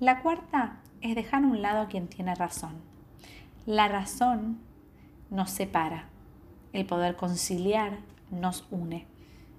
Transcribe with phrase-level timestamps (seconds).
[0.00, 2.72] La cuarta es dejar a un lado a quien tiene razón.
[3.66, 4.58] La razón
[5.28, 6.06] nos separa,
[6.72, 7.98] el poder conciliar
[8.30, 9.06] nos une.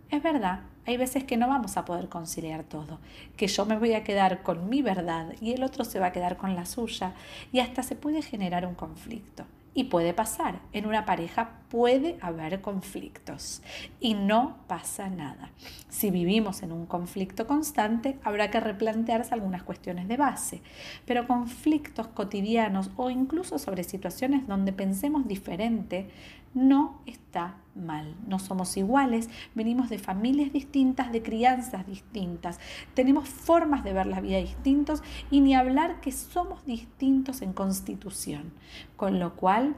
[0.09, 2.97] Es verdad, hay veces que no vamos a poder conciliar todo,
[3.37, 6.11] que yo me voy a quedar con mi verdad y el otro se va a
[6.11, 7.13] quedar con la suya
[7.51, 9.45] y hasta se puede generar un conflicto.
[9.73, 13.61] Y puede pasar, en una pareja puede haber conflictos
[14.01, 15.51] y no pasa nada.
[15.87, 20.61] Si vivimos en un conflicto constante, habrá que replantearse algunas cuestiones de base,
[21.05, 26.09] pero conflictos cotidianos o incluso sobre situaciones donde pensemos diferente
[26.53, 26.99] no
[27.31, 28.13] está mal.
[28.27, 32.59] No somos iguales, venimos de familias distintas, de crianzas distintas,
[32.93, 38.51] tenemos formas de ver la vida distintos y ni hablar que somos distintos en constitución.
[38.97, 39.77] Con lo cual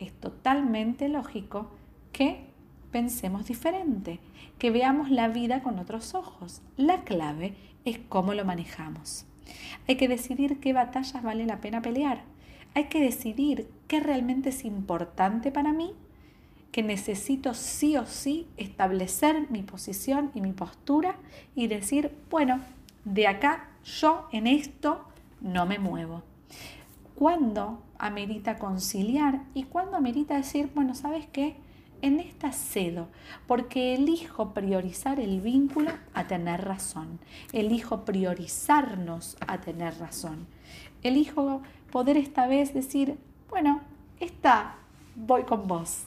[0.00, 1.70] es totalmente lógico
[2.12, 2.44] que
[2.90, 4.20] pensemos diferente,
[4.58, 6.60] que veamos la vida con otros ojos.
[6.76, 7.54] La clave
[7.86, 9.24] es cómo lo manejamos.
[9.88, 12.22] Hay que decidir qué batallas vale la pena pelear.
[12.74, 15.94] Hay que decidir qué realmente es importante para mí
[16.72, 21.16] que necesito sí o sí establecer mi posición y mi postura
[21.54, 22.60] y decir, bueno,
[23.04, 25.04] de acá yo en esto
[25.42, 26.22] no me muevo.
[27.14, 31.56] ¿Cuándo amerita conciliar y cuándo amerita decir, bueno, ¿sabes qué?
[32.00, 33.08] En esta cedo,
[33.46, 37.20] porque elijo priorizar el vínculo a tener razón.
[37.52, 40.46] Elijo priorizarnos a tener razón.
[41.02, 41.62] Elijo
[41.92, 43.18] poder esta vez decir,
[43.50, 43.82] bueno,
[44.18, 44.76] esta
[45.14, 46.06] voy con vos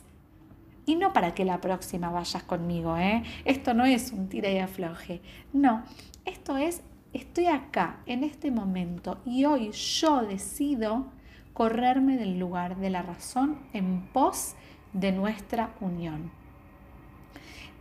[0.86, 3.23] y no para que la próxima vayas conmigo, ¿eh?
[3.44, 5.22] Esto no es un tira y afloje.
[5.53, 5.83] No,
[6.25, 6.81] esto es,
[7.14, 11.08] estoy acá, en este momento, y hoy yo decido
[11.53, 14.55] correrme del lugar de la razón en pos
[14.94, 16.31] de nuestra unión.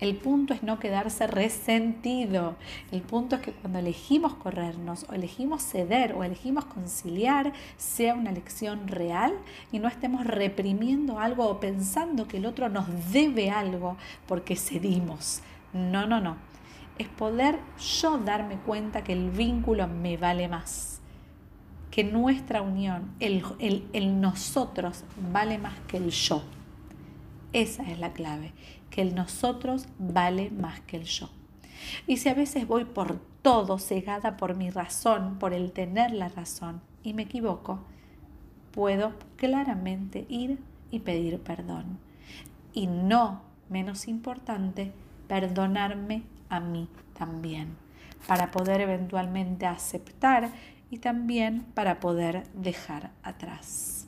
[0.05, 2.57] El punto es no quedarse resentido.
[2.93, 8.29] El punto es que cuando elegimos corrernos o elegimos ceder o elegimos conciliar, sea una
[8.29, 9.33] elección real
[9.73, 13.97] y no estemos reprimiendo algo o pensando que el otro nos debe algo
[14.29, 15.41] porque cedimos.
[15.73, 16.37] No, no, no.
[16.99, 21.01] Es poder yo darme cuenta que el vínculo me vale más
[21.91, 26.43] que nuestra unión, el, el, nosotros vale más que el yo.
[27.55, 28.53] Esa es la clave,
[28.91, 31.31] que el nosotros vale más que el yo.
[32.09, 36.29] Y si a veces voy por todo cegada por mi razón, por el tener la
[36.29, 37.79] razón, y me equivoco,
[38.73, 40.59] puedo claramente ir
[40.91, 42.01] y pedir perdón.
[42.73, 44.91] Y no menos importante,
[45.29, 47.77] perdonarme a mí también,
[48.27, 50.51] para poder eventualmente aceptar
[50.91, 54.04] y también para poder dejar atrás.